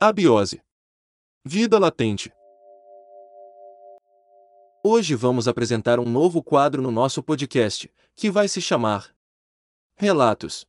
Abiose. 0.00 0.62
Vida 1.44 1.76
latente. 1.76 2.32
Hoje 4.84 5.16
vamos 5.16 5.48
apresentar 5.48 5.98
um 5.98 6.04
novo 6.04 6.40
quadro 6.40 6.80
no 6.80 6.92
nosso 6.92 7.20
podcast, 7.20 7.92
que 8.14 8.30
vai 8.30 8.46
se 8.46 8.62
chamar 8.62 9.12
Relatos. 9.96 10.64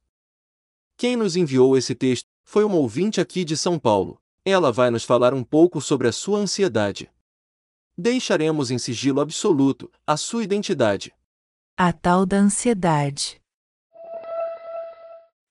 Quem 0.98 1.16
nos 1.16 1.36
enviou 1.36 1.78
esse 1.78 1.94
texto 1.94 2.26
foi 2.44 2.64
uma 2.64 2.78
ouvinte 2.78 3.21
aqui 3.21 3.46
de 3.46 3.56
São 3.56 3.78
Paulo. 3.78 4.20
Ela 4.44 4.71
vai 4.71 4.89
nos 4.89 5.04
falar 5.04 5.32
um 5.32 5.43
pouco 5.43 5.80
sobre 5.80 6.07
a 6.07 6.11
sua 6.11 6.39
ansiedade. 6.39 7.07
Deixaremos 7.96 8.71
em 8.71 8.80
sigilo 8.80 9.21
absoluto 9.21 9.92
a 10.07 10.18
sua 10.18 10.43
identidade. 10.43 11.14
A 11.78 11.93
tal 11.93 12.25
da 12.25 12.38
ansiedade. 12.38 13.39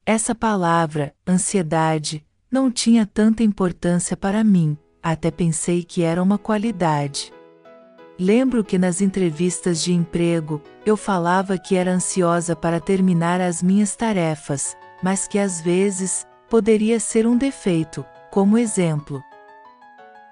Essa 0.05 0.35
palavra, 0.35 1.15
ansiedade, 1.25 2.27
não 2.51 2.71
tinha 2.71 3.05
tanta 3.05 3.43
importância 3.43 4.17
para 4.17 4.43
mim, 4.43 4.77
até 5.03 5.31
pensei 5.31 5.85
que 5.85 6.03
era 6.03 6.23
uma 6.23 6.39
qualidade. 6.39 7.33
Lembro 8.19 8.65
que 8.65 8.79
nas 8.79 9.01
entrevistas 9.01 9.83
de 9.83 9.93
emprego, 9.93 10.61
eu 10.85 10.97
falava 10.97 11.57
que 11.59 11.77
era 11.77 11.93
ansiosa 11.93 12.57
para 12.57 12.81
terminar 12.81 13.41
as 13.41 13.63
minhas 13.63 13.95
tarefas, 13.95 14.77
mas 15.03 15.29
que 15.29 15.39
às 15.39 15.61
vezes, 15.61 16.27
poderia 16.49 16.99
ser 16.99 17.27
um 17.27 17.37
defeito, 17.37 18.05
como 18.31 18.59
exemplo. 18.59 19.23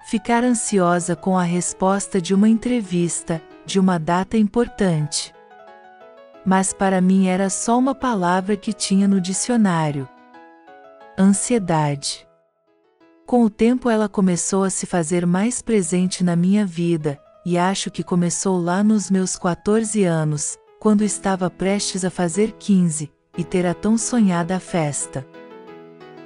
Ficar 0.09 0.43
ansiosa 0.43 1.15
com 1.15 1.37
a 1.37 1.43
resposta 1.43 2.19
de 2.19 2.33
uma 2.33 2.49
entrevista, 2.49 3.41
de 3.65 3.79
uma 3.79 3.97
data 3.97 4.37
importante. 4.37 5.33
Mas 6.45 6.73
para 6.73 6.99
mim 6.99 7.27
era 7.27 7.49
só 7.49 7.77
uma 7.77 7.93
palavra 7.93 8.57
que 8.57 8.73
tinha 8.73 9.07
no 9.07 9.21
dicionário. 9.21 10.07
Ansiedade. 11.19 12.27
Com 13.25 13.43
o 13.43 13.49
tempo 13.49 13.89
ela 13.89 14.07
começou 14.07 14.63
a 14.63 14.69
se 14.69 14.85
fazer 14.85 15.25
mais 15.25 15.63
presente 15.63 16.23
na 16.23 16.35
minha 16.35 16.63
vida, 16.63 17.19
e 17.43 17.57
acho 17.57 17.89
que 17.89 18.03
começou 18.03 18.61
lá 18.61 18.83
nos 18.83 19.09
meus 19.09 19.35
14 19.35 20.03
anos, 20.03 20.59
quando 20.79 21.03
estava 21.03 21.49
prestes 21.49 22.05
a 22.05 22.11
fazer 22.11 22.51
15, 22.59 23.11
e 23.35 23.43
ter 23.43 23.65
a 23.65 23.73
tão 23.73 23.97
sonhada 23.97 24.59
festa. 24.59 25.25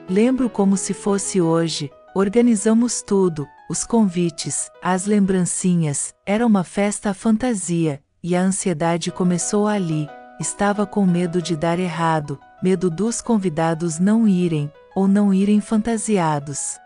Lembro 0.09 0.49
como 0.49 0.75
se 0.75 0.93
fosse 0.93 1.39
hoje, 1.39 1.89
organizamos 2.13 3.01
tudo, 3.01 3.47
os 3.69 3.85
convites, 3.85 4.69
as 4.81 5.05
lembrancinhas, 5.05 6.13
era 6.25 6.45
uma 6.45 6.65
festa 6.65 7.11
à 7.11 7.13
fantasia, 7.13 8.03
e 8.21 8.35
a 8.35 8.41
ansiedade 8.41 9.09
começou 9.09 9.69
ali, 9.69 10.05
estava 10.37 10.85
com 10.85 11.05
medo 11.05 11.41
de 11.41 11.55
dar 11.55 11.79
errado, 11.79 12.37
medo 12.61 12.89
dos 12.89 13.21
convidados 13.21 13.97
não 13.97 14.27
irem, 14.27 14.69
ou 14.95 15.07
não 15.07 15.33
irem 15.33 15.61
fantasiados. 15.61 16.77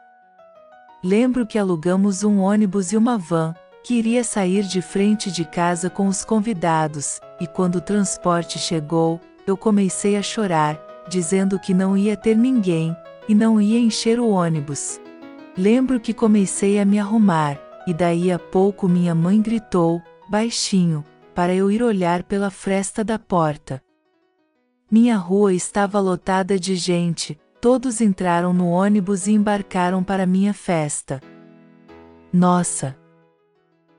Lembro 1.04 1.46
que 1.46 1.60
alugamos 1.60 2.24
um 2.24 2.40
ônibus 2.40 2.92
e 2.92 2.98
uma 2.98 3.18
van, 3.18 3.54
que 3.84 3.94
iria 3.94 4.24
sair 4.24 4.64
de 4.64 4.82
frente 4.82 5.32
de 5.32 5.46
casa 5.46 5.90
com 5.90 6.08
os 6.08 6.26
convidados, 6.26 7.20
e 7.40 7.46
quando 7.46 7.76
o 7.76 7.82
transporte 7.82 8.58
chegou, 8.58 9.22
eu 9.46 9.56
comecei 9.56 10.16
a 10.16 10.24
chorar, 10.24 10.80
dizendo 11.08 11.60
que 11.60 11.74
não 11.74 11.96
ia 11.96 12.18
ter 12.18 12.36
ninguém, 12.36 12.96
e 13.30 13.36
não 13.36 13.62
ia 13.62 13.80
encher 13.80 14.20
o 14.20 14.30
ônibus. 14.30 15.00
Lembro 15.56 16.00
que 16.00 16.14
comecei 16.14 16.80
a 16.80 16.86
me 16.86 17.00
arrumar, 17.00 17.60
e 17.86 17.94
daí 17.94 18.32
a 18.32 18.40
pouco 18.40 18.88
minha 18.88 19.14
mãe 19.14 19.40
gritou, 19.40 20.02
baixinho, 20.28 21.06
para 21.36 21.54
eu 21.54 21.70
ir 21.70 21.84
olhar 21.84 22.24
pela 22.24 22.50
fresta 22.50 23.04
da 23.04 23.20
porta. 23.20 23.82
Minha 24.90 25.18
rua 25.18 25.54
estava 25.54 26.00
lotada 26.00 26.60
de 26.60 26.76
gente, 26.76 27.40
todos 27.62 28.02
entraram 28.02 28.54
no 28.54 28.70
ônibus 28.70 29.28
e 29.28 29.32
embarcaram 29.32 30.04
para 30.04 30.26
minha 30.26 30.54
festa. 30.54 31.22
Nossa! 32.32 32.98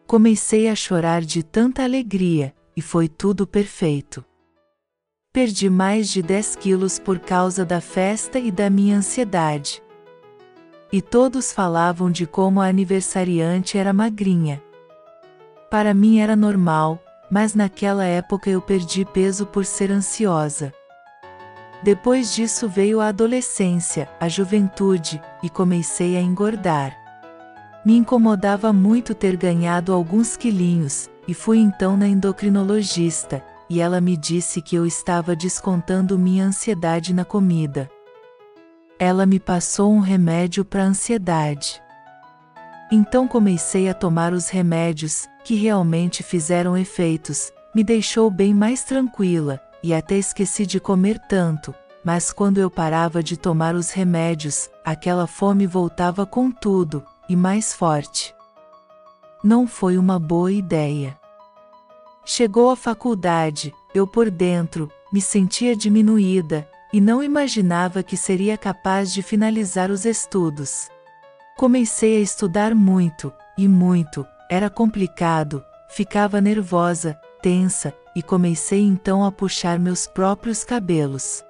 Comecei 0.06 0.68
a 0.68 0.74
chorar 0.74 1.22
de 1.22 1.42
tanta 1.42 1.82
alegria, 1.82 2.54
e 2.76 2.82
foi 2.82 3.08
tudo 3.08 3.46
perfeito. 3.46 4.24
Perdi 5.32 5.68
mais 5.68 6.08
de 6.08 6.22
10 6.22 6.56
quilos 6.56 6.98
por 6.98 7.18
causa 7.18 7.64
da 7.64 7.80
festa 7.80 8.38
e 8.38 8.50
da 8.50 8.70
minha 8.70 8.98
ansiedade. 8.98 9.82
E 10.92 11.02
todos 11.02 11.52
falavam 11.52 12.10
de 12.10 12.26
como 12.26 12.60
a 12.60 12.66
aniversariante 12.68 13.76
era 13.76 13.92
magrinha. 13.92 14.62
Para 15.70 15.92
mim 15.92 16.20
era 16.20 16.36
normal, 16.36 17.02
mas 17.30 17.54
naquela 17.54 18.04
época 18.04 18.48
eu 18.48 18.62
perdi 18.62 19.04
peso 19.04 19.44
por 19.44 19.64
ser 19.64 19.90
ansiosa. 19.90 20.72
Depois 21.82 22.34
disso 22.34 22.68
veio 22.68 23.00
a 23.00 23.08
adolescência, 23.08 24.08
a 24.18 24.28
juventude, 24.28 25.20
e 25.42 25.50
comecei 25.50 26.16
a 26.16 26.20
engordar. 26.20 26.96
Me 27.84 27.96
incomodava 27.96 28.72
muito 28.72 29.14
ter 29.14 29.36
ganhado 29.36 29.92
alguns 29.92 30.36
quilinhos, 30.36 31.08
e 31.28 31.34
fui 31.34 31.58
então 31.58 31.96
na 31.96 32.08
endocrinologista, 32.08 33.44
e 33.68 33.80
ela 33.80 34.00
me 34.00 34.16
disse 34.16 34.62
que 34.62 34.74
eu 34.74 34.86
estava 34.86 35.36
descontando 35.36 36.18
minha 36.18 36.44
ansiedade 36.44 37.12
na 37.12 37.24
comida. 37.24 37.88
Ela 38.98 39.26
me 39.26 39.38
passou 39.38 39.92
um 39.92 40.00
remédio 40.00 40.64
para 40.64 40.82
ansiedade. 40.82 41.82
Então 42.90 43.28
comecei 43.28 43.88
a 43.88 43.94
tomar 43.94 44.32
os 44.32 44.48
remédios, 44.48 45.28
que 45.44 45.54
realmente 45.54 46.22
fizeram 46.22 46.76
efeitos, 46.76 47.52
me 47.74 47.84
deixou 47.84 48.30
bem 48.30 48.54
mais 48.54 48.82
tranquila, 48.84 49.60
e 49.86 49.94
até 49.94 50.16
esqueci 50.16 50.66
de 50.66 50.80
comer 50.80 51.16
tanto, 51.28 51.72
mas 52.04 52.32
quando 52.32 52.58
eu 52.58 52.68
parava 52.68 53.22
de 53.22 53.36
tomar 53.36 53.76
os 53.76 53.92
remédios, 53.92 54.68
aquela 54.84 55.28
fome 55.28 55.64
voltava 55.64 56.26
com 56.26 56.50
tudo, 56.50 57.06
e 57.28 57.36
mais 57.36 57.72
forte. 57.72 58.34
Não 59.44 59.64
foi 59.64 59.96
uma 59.96 60.18
boa 60.18 60.50
ideia. 60.50 61.16
Chegou 62.24 62.68
a 62.68 62.74
faculdade, 62.74 63.72
eu 63.94 64.08
por 64.08 64.28
dentro, 64.28 64.90
me 65.12 65.20
sentia 65.20 65.76
diminuída, 65.76 66.68
e 66.92 67.00
não 67.00 67.22
imaginava 67.22 68.02
que 68.02 68.16
seria 68.16 68.58
capaz 68.58 69.12
de 69.12 69.22
finalizar 69.22 69.88
os 69.88 70.04
estudos. 70.04 70.90
Comecei 71.56 72.16
a 72.16 72.20
estudar 72.20 72.74
muito, 72.74 73.32
e 73.56 73.68
muito, 73.68 74.26
era 74.50 74.68
complicado, 74.68 75.64
ficava 75.88 76.40
nervosa, 76.40 77.16
tensa, 77.40 77.94
e 78.16 78.22
comecei 78.22 78.80
então 78.80 79.22
a 79.22 79.30
puxar 79.30 79.78
meus 79.78 80.06
próprios 80.06 80.64
cabelos. 80.64 81.44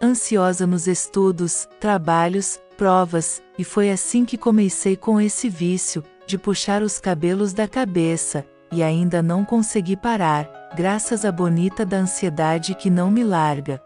Ansiosa 0.00 0.66
nos 0.66 0.86
estudos, 0.86 1.66
trabalhos, 1.80 2.60
provas, 2.76 3.42
e 3.58 3.64
foi 3.64 3.90
assim 3.90 4.26
que 4.26 4.36
comecei 4.36 4.94
com 4.94 5.18
esse 5.18 5.48
vício, 5.48 6.04
de 6.26 6.36
puxar 6.36 6.82
os 6.82 7.00
cabelos 7.00 7.54
da 7.54 7.66
cabeça, 7.66 8.44
e 8.70 8.82
ainda 8.82 9.22
não 9.22 9.42
consegui 9.42 9.96
parar, 9.96 10.50
graças 10.76 11.24
à 11.24 11.32
bonita 11.32 11.86
da 11.86 11.96
ansiedade 11.96 12.74
que 12.74 12.90
não 12.90 13.10
me 13.10 13.24
larga. 13.24 13.82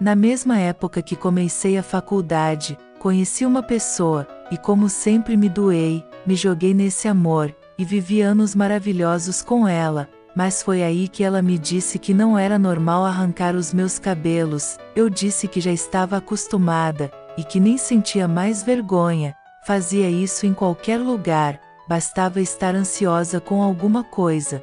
Na 0.00 0.16
mesma 0.16 0.58
época 0.58 1.02
que 1.02 1.14
comecei 1.14 1.76
a 1.76 1.82
faculdade, 1.82 2.78
conheci 2.98 3.44
uma 3.44 3.62
pessoa, 3.62 4.26
e 4.50 4.56
como 4.56 4.88
sempre 4.88 5.36
me 5.36 5.50
doei, 5.50 6.02
me 6.26 6.34
joguei 6.34 6.72
nesse 6.72 7.08
amor, 7.08 7.54
e 7.76 7.84
vivi 7.84 8.22
anos 8.22 8.54
maravilhosos 8.54 9.42
com 9.42 9.68
ela, 9.68 10.08
mas 10.34 10.62
foi 10.62 10.82
aí 10.82 11.08
que 11.08 11.22
ela 11.22 11.42
me 11.42 11.58
disse 11.58 11.98
que 11.98 12.14
não 12.14 12.38
era 12.38 12.58
normal 12.58 13.04
arrancar 13.04 13.54
os 13.54 13.72
meus 13.72 13.98
cabelos, 13.98 14.78
eu 14.96 15.10
disse 15.10 15.46
que 15.46 15.60
já 15.60 15.72
estava 15.72 16.16
acostumada, 16.16 17.10
e 17.36 17.44
que 17.44 17.60
nem 17.60 17.76
sentia 17.76 18.26
mais 18.26 18.62
vergonha, 18.62 19.34
fazia 19.64 20.08
isso 20.08 20.46
em 20.46 20.54
qualquer 20.54 20.98
lugar, 20.98 21.60
bastava 21.88 22.40
estar 22.40 22.74
ansiosa 22.74 23.40
com 23.40 23.62
alguma 23.62 24.02
coisa. 24.02 24.62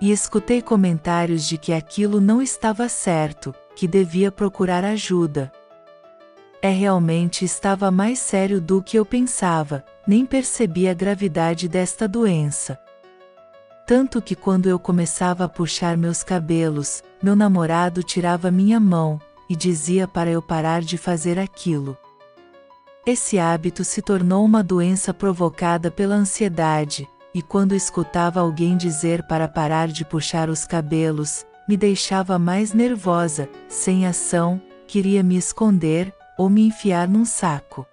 E 0.00 0.10
escutei 0.10 0.62
comentários 0.62 1.46
de 1.46 1.58
que 1.58 1.72
aquilo 1.72 2.20
não 2.20 2.40
estava 2.40 2.88
certo, 2.88 3.54
que 3.76 3.86
devia 3.86 4.32
procurar 4.32 4.84
ajuda. 4.84 5.52
É 6.62 6.70
realmente 6.70 7.44
estava 7.44 7.90
mais 7.90 8.18
sério 8.18 8.60
do 8.60 8.82
que 8.82 8.98
eu 8.98 9.04
pensava, 9.04 9.84
nem 10.06 10.26
percebi 10.26 10.88
a 10.88 10.94
gravidade 10.94 11.68
desta 11.68 12.08
doença. 12.08 12.78
Tanto 13.90 14.22
que 14.22 14.36
quando 14.36 14.68
eu 14.68 14.78
começava 14.78 15.46
a 15.46 15.48
puxar 15.48 15.96
meus 15.96 16.22
cabelos, 16.22 17.02
meu 17.20 17.34
namorado 17.34 18.04
tirava 18.04 18.48
minha 18.48 18.78
mão, 18.78 19.20
e 19.48 19.56
dizia 19.56 20.06
para 20.06 20.30
eu 20.30 20.40
parar 20.40 20.80
de 20.80 20.96
fazer 20.96 21.40
aquilo. 21.40 21.98
Esse 23.04 23.36
hábito 23.36 23.82
se 23.82 24.00
tornou 24.00 24.44
uma 24.44 24.62
doença 24.62 25.12
provocada 25.12 25.90
pela 25.90 26.14
ansiedade, 26.14 27.08
e 27.34 27.42
quando 27.42 27.74
escutava 27.74 28.38
alguém 28.38 28.76
dizer 28.76 29.24
para 29.24 29.48
parar 29.48 29.88
de 29.88 30.04
puxar 30.04 30.48
os 30.48 30.64
cabelos, 30.64 31.44
me 31.68 31.76
deixava 31.76 32.38
mais 32.38 32.72
nervosa, 32.72 33.48
sem 33.68 34.06
ação, 34.06 34.62
queria 34.86 35.20
me 35.20 35.36
esconder, 35.36 36.14
ou 36.38 36.48
me 36.48 36.64
enfiar 36.64 37.08
num 37.08 37.24
saco. 37.24 37.84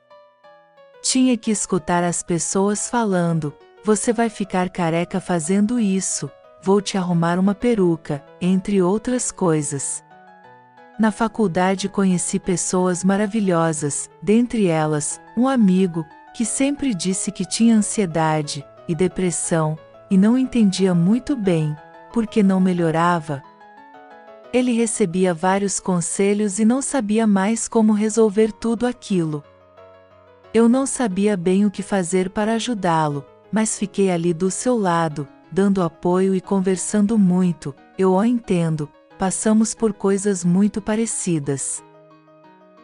Tinha 1.02 1.36
que 1.36 1.50
escutar 1.50 2.04
as 2.04 2.22
pessoas 2.22 2.88
falando, 2.88 3.52
você 3.88 4.12
vai 4.12 4.30
ficar 4.30 4.70
careca 4.70 5.22
fazendo 5.22 5.80
isso, 5.80 6.30
vou 6.62 6.82
te 6.82 6.98
arrumar 6.98 7.40
uma 7.40 7.56
peruca, 7.56 8.22
entre 8.42 8.82
outras 8.82 9.32
coisas. 9.32 10.04
Na 11.00 11.10
faculdade 11.10 11.88
conheci 11.88 12.38
pessoas 12.38 13.02
maravilhosas, 13.02 14.10
dentre 14.22 14.68
elas, 14.68 15.22
um 15.38 15.48
amigo, 15.48 16.06
que 16.34 16.44
sempre 16.44 16.94
disse 16.94 17.32
que 17.32 17.46
tinha 17.46 17.78
ansiedade 17.78 18.62
e 18.90 18.94
depressão, 18.94 19.80
e 20.12 20.18
não 20.18 20.38
entendia 20.38 20.94
muito 20.94 21.34
bem, 21.34 21.74
porque 22.12 22.44
não 22.44 22.60
melhorava. 22.60 23.42
Ele 24.52 24.74
recebia 24.74 25.34
vários 25.34 25.80
conselhos 25.80 26.60
e 26.60 26.66
não 26.66 26.82
sabia 26.82 27.26
mais 27.26 27.70
como 27.70 27.94
resolver 27.94 28.52
tudo 28.52 28.86
aquilo. 28.86 29.42
Eu 30.54 30.68
não 30.68 30.86
sabia 30.86 31.38
bem 31.38 31.66
o 31.66 31.72
que 31.72 31.82
fazer 31.82 32.30
para 32.30 32.56
ajudá-lo, 32.56 33.26
mas 33.58 33.76
fiquei 33.76 34.12
ali 34.12 34.36
do 34.36 34.52
seu 34.52 34.78
lado, 34.78 35.28
dando 35.52 35.82
apoio 35.82 36.36
e 36.36 36.40
conversando 36.40 37.18
muito. 37.18 37.74
Eu 37.98 38.14
o 38.14 38.24
entendo, 38.24 38.88
passamos 39.18 39.74
por 39.74 39.94
coisas 39.94 40.46
muito 40.46 40.80
parecidas. 40.80 41.84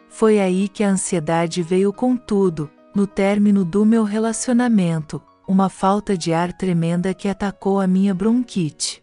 Foi 0.08 0.40
aí 0.40 0.68
que 0.68 0.82
a 0.82 0.88
ansiedade 0.88 1.62
veio 1.62 1.92
com 1.92 2.16
tudo, 2.16 2.68
no 2.92 3.06
término 3.06 3.64
do 3.64 3.84
meu 3.84 4.02
relacionamento, 4.02 5.22
uma 5.46 5.68
falta 5.68 6.18
de 6.18 6.32
ar 6.32 6.52
tremenda 6.52 7.14
que 7.14 7.28
atacou 7.28 7.78
a 7.78 7.86
minha 7.86 8.12
bronquite. 8.12 9.00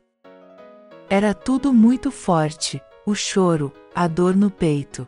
Era 1.10 1.34
tudo 1.34 1.72
muito 1.72 2.12
forte, 2.12 2.82
o 3.06 3.16
choro, 3.16 3.72
a 3.96 4.10
dor 4.10 4.36
no 4.36 4.52
peito. 4.52 5.08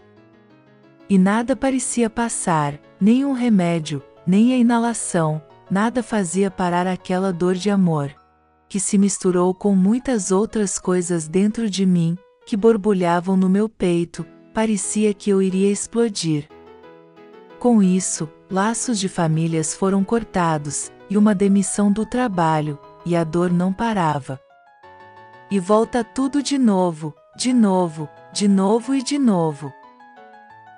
E 1.10 1.18
nada 1.18 1.58
parecia 1.58 2.10
passar, 2.10 2.80
nem 3.02 3.26
um 3.26 3.34
remédio, 3.34 4.02
nem 4.26 4.54
a 4.54 4.58
inalação, 4.58 5.42
nada 5.74 6.04
fazia 6.04 6.52
parar 6.52 6.86
aquela 6.86 7.34
dor 7.34 7.56
de 7.56 7.72
amor. 7.72 8.14
Que 8.70 8.80
se 8.80 8.96
misturou 8.96 9.56
com 9.56 9.76
muitas 9.76 10.30
outras 10.30 10.78
coisas 10.78 11.28
dentro 11.28 11.68
de 11.68 11.84
mim, 11.84 12.16
que 12.46 12.56
borbulhavam 12.56 13.36
no 13.36 13.50
meu 13.50 13.68
peito, 13.68 14.24
parecia 14.54 15.16
que 15.16 15.32
eu 15.32 15.42
iria 15.42 15.72
explodir. 15.72 16.48
Com 17.60 17.82
isso, 17.82 18.30
laços 18.52 19.00
de 19.00 19.10
famílias 19.10 19.74
foram 19.74 20.04
cortados, 20.04 20.92
e 21.10 21.18
uma 21.18 21.34
demissão 21.34 21.92
do 21.92 22.06
trabalho, 22.06 22.78
e 23.04 23.16
a 23.16 23.24
dor 23.24 23.52
não 23.52 23.74
parava. 23.74 24.40
E 25.50 25.60
volta 25.60 26.04
tudo 26.04 26.44
de 26.44 26.60
novo, 26.60 27.16
de 27.36 27.52
novo, 27.52 28.08
de 28.32 28.48
novo 28.48 28.94
e 28.94 29.02
de 29.02 29.18
novo. 29.18 29.74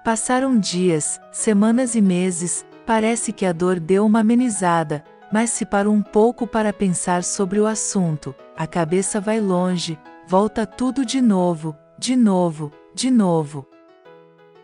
Passaram 0.06 0.58
dias, 0.58 1.20
semanas 1.34 1.96
e 1.96 2.02
meses, 2.02 2.66
parece 2.86 3.32
que 3.32 3.46
a 3.46 3.52
dor 3.52 3.80
deu 3.80 4.06
uma 4.06 4.20
amenizada, 4.20 5.04
mas 5.32 5.50
se 5.50 5.66
parou 5.66 5.94
um 5.94 6.02
pouco 6.02 6.46
para 6.46 6.72
pensar 6.72 7.24
sobre 7.24 7.60
o 7.60 7.66
assunto, 7.66 8.36
a 8.56 8.68
cabeça 8.68 9.20
vai 9.20 9.40
longe, 9.40 9.98
volta 10.28 10.66
tudo 10.66 11.06
de 11.06 11.22
novo, 11.22 11.76
de 11.98 12.16
novo, 12.16 12.72
de 12.94 13.10
novo. 13.10 13.68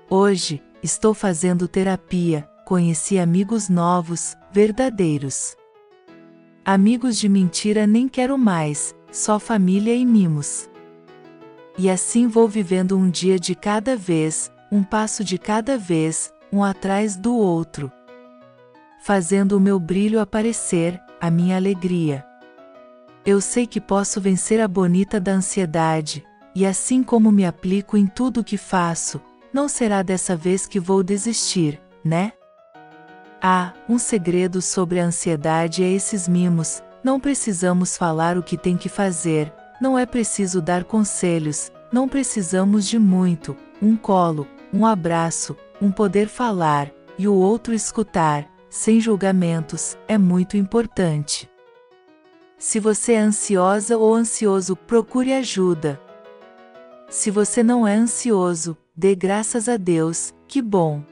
Hoje, 0.10 0.62
estou 0.84 1.14
fazendo 1.14 1.68
terapia, 1.68 2.48
conheci 2.66 3.18
amigos 3.18 3.70
novos, 3.70 4.36
verdadeiros. 4.52 5.56
Amigos 6.64 7.18
de 7.18 7.28
mentira 7.28 7.88
nem 7.88 8.08
quero 8.08 8.38
mais, 8.38 8.96
só 9.12 9.40
família 9.40 9.96
e 9.96 10.06
mimos. 10.06 10.70
E 11.78 11.90
assim 11.90 12.28
vou 12.28 12.48
vivendo 12.48 12.98
um 12.98 13.10
dia 13.10 13.40
de 13.40 13.56
cada 13.56 13.96
vez, 13.96 14.52
um 14.72 14.84
passo 14.84 15.24
de 15.24 15.38
cada 15.38 15.78
vez, 15.78 16.32
um 16.52 16.64
atrás 16.64 17.16
do 17.16 17.36
outro. 17.36 17.92
Fazendo 19.04 19.58
o 19.58 19.60
meu 19.60 19.80
brilho 19.80 20.20
aparecer, 20.20 21.02
a 21.20 21.32
minha 21.32 21.56
alegria. 21.56 22.24
Eu 23.26 23.42
sei 23.42 23.66
que 23.66 23.82
posso 23.82 24.22
vencer 24.22 24.62
a 24.62 24.68
bonita 24.68 25.20
da 25.20 25.32
ansiedade, 25.32 26.24
e 26.54 26.68
assim 26.68 27.02
como 27.02 27.32
me 27.32 27.44
aplico 27.44 27.98
em 27.98 28.06
tudo 28.06 28.42
o 28.42 28.44
que 28.44 28.58
faço, 28.58 29.20
não 29.52 29.68
será 29.68 30.04
dessa 30.04 30.36
vez 30.36 30.68
que 30.68 30.80
vou 30.80 31.02
desistir, 31.02 31.82
né? 32.06 32.32
Ah, 33.42 33.74
um 33.90 33.98
segredo 33.98 34.62
sobre 34.62 35.00
a 35.00 35.06
ansiedade 35.06 35.84
é 35.84 35.92
esses 35.92 36.28
mimos, 36.28 36.84
não 37.04 37.20
precisamos 37.20 37.98
falar 37.98 38.38
o 38.38 38.44
que 38.44 38.56
tem 38.56 38.78
que 38.78 38.88
fazer, 38.88 39.52
não 39.82 39.98
é 39.98 40.06
preciso 40.06 40.62
dar 40.62 40.84
conselhos, 40.84 41.72
não 41.92 42.08
precisamos 42.08 42.88
de 42.88 43.00
muito, 43.00 43.58
um 43.82 43.98
colo, 43.98 44.48
um 44.72 44.86
abraço, 44.86 45.58
um 45.82 45.92
poder 45.92 46.28
falar, 46.28 46.92
e 47.18 47.28
o 47.28 47.34
outro 47.34 47.74
escutar, 47.74 48.48
sem 48.72 49.02
julgamentos, 49.02 49.98
é 50.08 50.18
muito 50.18 50.56
importante. 50.56 51.52
Se 52.58 52.80
você 52.80 53.14
é 53.14 53.20
ansiosa 53.20 53.98
ou 53.98 54.16
ansioso, 54.16 54.78
procure 54.78 55.34
ajuda. 55.34 56.00
Se 57.10 57.30
você 57.30 57.62
não 57.62 57.86
é 57.86 57.94
ansioso, 57.94 58.78
dê 58.96 59.14
graças 59.14 59.68
a 59.68 59.76
Deus, 59.76 60.34
que 60.48 60.62
bom. 60.62 61.04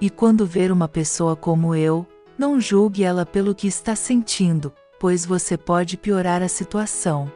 E 0.00 0.08
quando 0.08 0.46
ver 0.46 0.72
uma 0.72 0.88
pessoa 0.88 1.36
como 1.36 1.74
eu, 1.74 2.06
não 2.38 2.58
julgue 2.58 3.04
ela 3.04 3.26
pelo 3.26 3.54
que 3.54 3.66
está 3.66 3.94
sentindo, 3.94 4.72
pois 4.98 5.26
você 5.26 5.58
pode 5.58 5.98
piorar 5.98 6.42
a 6.42 6.48
situação. 6.48 7.30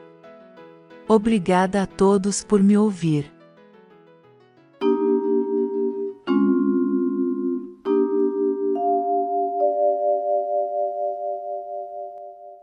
Obrigada 1.07 1.83
a 1.83 1.87
todos 1.87 2.43
por 2.43 2.63
me 2.63 2.79
ouvir. 2.79 3.31